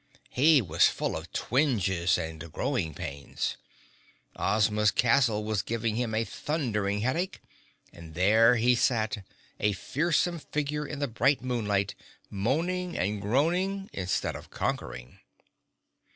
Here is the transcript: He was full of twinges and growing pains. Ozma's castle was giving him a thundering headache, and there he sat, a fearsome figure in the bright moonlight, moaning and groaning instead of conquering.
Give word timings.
He 0.31 0.63
was 0.63 0.87
full 0.89 1.15
of 1.15 1.31
twinges 1.31 2.17
and 2.17 2.51
growing 2.51 2.95
pains. 2.95 3.55
Ozma's 4.35 4.89
castle 4.89 5.43
was 5.43 5.61
giving 5.61 5.95
him 5.95 6.15
a 6.15 6.23
thundering 6.25 7.01
headache, 7.01 7.39
and 7.93 8.15
there 8.15 8.55
he 8.55 8.73
sat, 8.73 9.17
a 9.59 9.73
fearsome 9.73 10.39
figure 10.39 10.87
in 10.87 10.97
the 10.97 11.07
bright 11.07 11.43
moonlight, 11.43 11.93
moaning 12.31 12.97
and 12.97 13.21
groaning 13.21 13.91
instead 13.93 14.35
of 14.35 14.49
conquering. 14.49 15.19